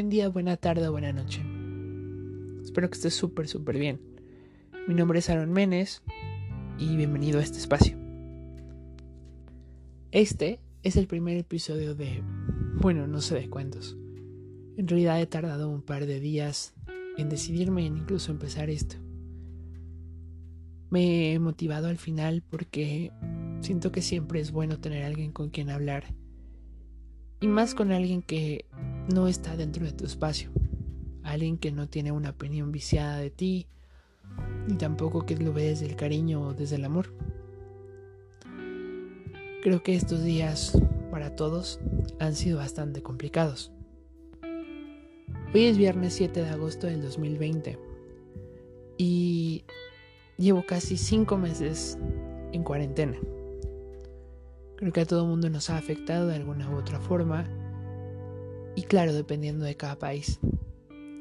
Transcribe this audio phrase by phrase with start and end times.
[0.00, 1.42] buen día, buena tarde o buena noche.
[2.64, 4.00] Espero que estés súper, súper bien.
[4.88, 6.02] Mi nombre es Aaron Menes
[6.78, 7.98] y bienvenido a este espacio.
[10.10, 12.22] Este es el primer episodio de,
[12.80, 13.98] bueno, no sé de cuántos.
[14.78, 16.72] En realidad he tardado un par de días
[17.18, 18.96] en decidirme en incluso empezar esto.
[20.88, 23.12] Me he motivado al final porque
[23.60, 26.04] siento que siempre es bueno tener alguien con quien hablar.
[27.42, 28.64] Y más con alguien que
[29.10, 30.50] no está dentro de tu espacio.
[31.22, 33.66] Alguien que no tiene una opinión viciada de ti,
[34.66, 37.12] ni tampoco que lo ve desde el cariño o desde el amor.
[39.62, 40.78] Creo que estos días
[41.10, 41.80] para todos
[42.18, 43.72] han sido bastante complicados.
[45.52, 47.78] Hoy es viernes 7 de agosto del 2020
[48.96, 49.64] y
[50.38, 51.98] llevo casi 5 meses
[52.52, 53.18] en cuarentena.
[54.76, 57.46] Creo que a todo el mundo nos ha afectado de alguna u otra forma
[58.80, 60.40] y claro, dependiendo de cada país.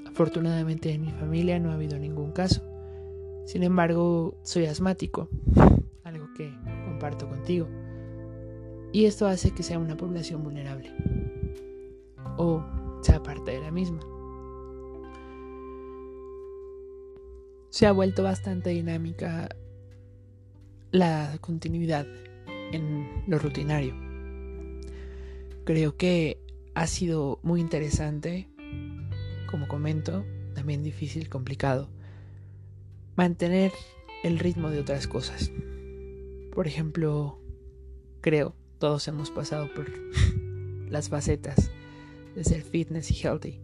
[0.08, 2.64] Afortunadamente en mi familia no ha habido ningún caso.
[3.46, 5.28] Sin embargo, soy asmático,
[6.04, 6.54] algo que
[6.86, 7.68] comparto contigo.
[8.94, 10.90] Y esto hace que sea una población vulnerable.
[12.38, 12.64] O
[13.02, 14.00] sea parte de la misma.
[17.70, 19.48] se ha vuelto bastante dinámica
[20.92, 22.08] la continuidad
[22.72, 23.94] en lo rutinario.
[25.66, 26.40] Creo que
[26.74, 28.48] ha sido muy interesante,
[29.50, 31.90] como comento, también difícil, complicado,
[33.16, 33.72] mantener
[34.24, 35.52] el ritmo de otras cosas.
[36.54, 37.40] Por ejemplo,
[38.22, 39.90] creo, todos hemos pasado por
[40.90, 41.72] las facetas
[42.36, 43.60] de ser fitness y healthy.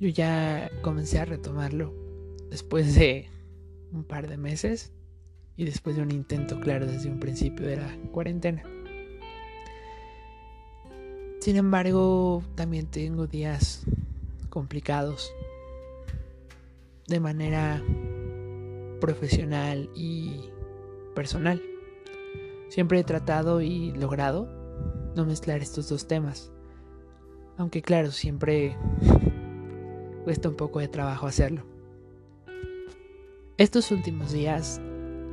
[0.00, 1.92] Yo ya comencé a retomarlo
[2.50, 3.28] después de
[3.92, 4.92] un par de meses
[5.56, 8.62] y después de un intento claro desde un principio de la cuarentena.
[11.48, 13.80] Sin embargo, también tengo días
[14.50, 15.32] complicados
[17.06, 17.82] de manera
[19.00, 20.50] profesional y
[21.14, 21.62] personal.
[22.68, 24.46] Siempre he tratado y logrado
[25.16, 26.52] no mezclar estos dos temas.
[27.56, 28.76] Aunque claro, siempre
[30.24, 31.64] cuesta un poco de trabajo hacerlo.
[33.56, 34.82] Estos últimos días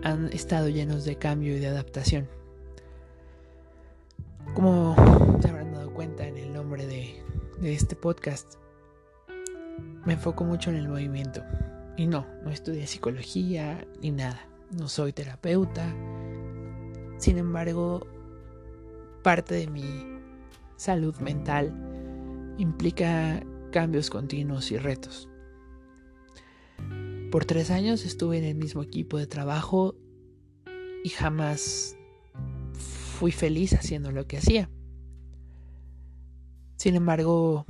[0.02, 2.30] han estado llenos de cambio y de adaptación.
[4.54, 4.96] Como
[7.66, 8.56] de, este podcast,
[10.06, 11.44] me enfoco mucho en el movimiento.
[11.98, 14.48] Y no, no estudié psicología ni nada.
[14.78, 15.86] No soy terapeuta.
[17.18, 18.06] Sin embargo,
[19.24, 19.84] parte de mi
[20.76, 21.74] salud mental
[22.58, 25.30] implica cambios continuos y retos.
[27.32, 29.96] Por tres años estuve en el mismo equipo de trabajo
[31.04, 31.98] y jamás
[32.74, 34.70] fui feliz haciendo lo que hacía.
[36.86, 37.66] Sin embargo,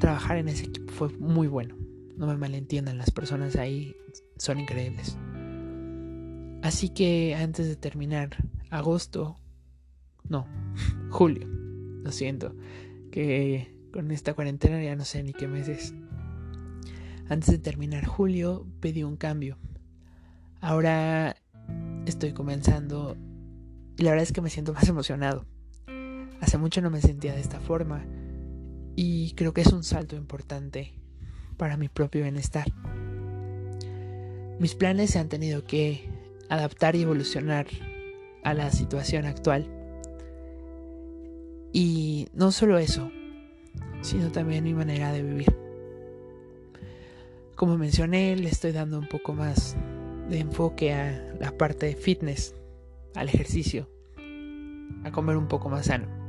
[0.00, 1.76] trabajar en ese equipo fue muy bueno.
[2.16, 3.94] No me malentiendan, las personas ahí
[4.36, 5.16] son increíbles.
[6.60, 8.30] Así que antes de terminar
[8.68, 9.38] agosto,
[10.28, 10.44] no,
[11.10, 11.46] julio,
[12.02, 12.56] lo siento,
[13.12, 15.94] que con esta cuarentena ya no sé ni qué meses.
[17.28, 19.56] Antes de terminar julio pedí un cambio.
[20.60, 21.36] Ahora
[22.06, 23.16] estoy comenzando
[23.96, 25.46] y la verdad es que me siento más emocionado.
[26.40, 28.04] Hace mucho no me sentía de esta forma
[28.94, 30.92] y creo que es un salto importante
[31.56, 32.66] para mi propio bienestar.
[34.58, 36.08] Mis planes se han tenido que
[36.48, 37.66] adaptar y evolucionar
[38.42, 39.66] a la situación actual.
[41.72, 43.10] Y no solo eso,
[44.00, 45.54] sino también mi manera de vivir.
[47.54, 49.76] Como mencioné, le estoy dando un poco más
[50.30, 52.54] de enfoque a la parte de fitness,
[53.14, 53.88] al ejercicio,
[55.04, 56.25] a comer un poco más sano.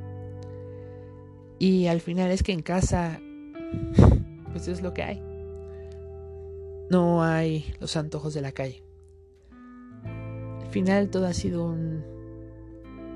[1.59, 3.19] Y al final es que en casa,
[4.51, 5.23] pues es lo que hay.
[6.89, 8.83] No hay los antojos de la calle.
[10.61, 12.03] Al final todo ha sido un,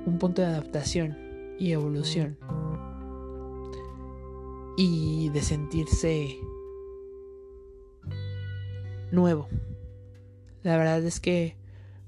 [0.06, 1.16] un punto de adaptación
[1.58, 2.36] y evolución.
[4.76, 6.36] Y de sentirse
[9.12, 9.48] nuevo.
[10.62, 11.56] La verdad es que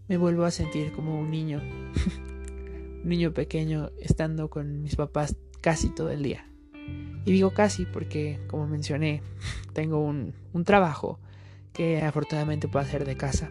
[0.08, 1.60] me vuelvo a sentir como un niño,
[3.02, 6.46] un niño pequeño estando con mis papás casi todo el día.
[7.24, 9.22] Y digo casi porque, como mencioné,
[9.72, 11.18] tengo un, un trabajo
[11.72, 13.50] que afortunadamente puedo hacer de casa.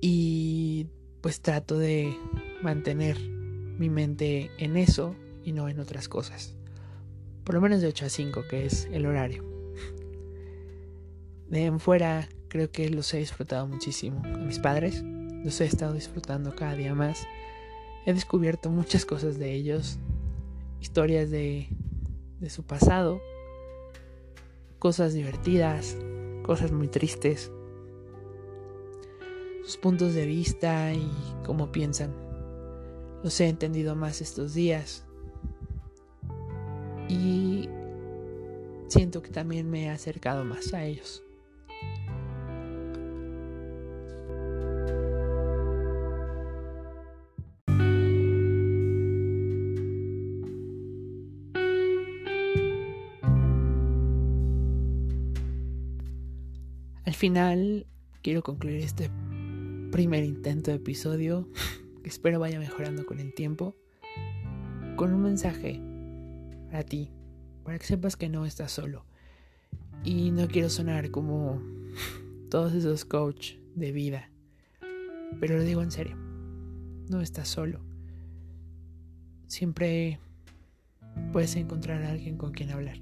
[0.00, 0.88] Y
[1.20, 2.14] pues trato de
[2.62, 5.14] mantener mi mente en eso
[5.44, 6.56] y no en otras cosas.
[7.44, 9.54] Por lo menos de 8 a 5, que es el horario
[11.48, 14.22] de en fuera creo que los he disfrutado muchísimo.
[14.24, 15.02] A mis padres
[15.44, 17.26] los he estado disfrutando cada día más.
[18.06, 19.98] He descubierto muchas cosas de ellos,
[20.84, 21.66] historias de,
[22.40, 23.18] de su pasado,
[24.78, 25.96] cosas divertidas,
[26.42, 27.50] cosas muy tristes,
[29.64, 31.10] sus puntos de vista y
[31.46, 32.14] cómo piensan.
[33.22, 35.06] Los he entendido más estos días
[37.08, 37.70] y
[38.88, 41.23] siento que también me he acercado más a ellos.
[57.04, 57.86] Al final
[58.22, 59.10] quiero concluir este
[59.92, 61.46] primer intento de episodio,
[62.02, 63.76] que espero vaya mejorando con el tiempo,
[64.96, 65.82] con un mensaje
[66.70, 67.10] para ti,
[67.62, 69.04] para que sepas que no estás solo.
[70.02, 71.62] Y no quiero sonar como
[72.50, 74.30] todos esos coach de vida,
[75.40, 76.16] pero lo digo en serio,
[77.10, 77.80] no estás solo.
[79.46, 80.18] Siempre
[81.32, 82.96] puedes encontrar a alguien con quien hablar.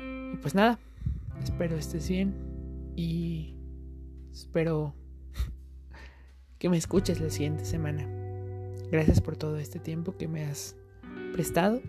[0.00, 0.78] Y pues nada,
[1.48, 2.34] espero estés bien
[2.96, 3.58] y
[4.38, 4.94] Espero
[6.60, 8.06] que me escuches la siguiente semana.
[8.88, 10.76] Gracias por todo este tiempo que me has
[11.32, 11.80] prestado.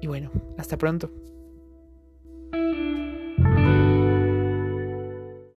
[0.00, 1.10] Y bueno, hasta pronto.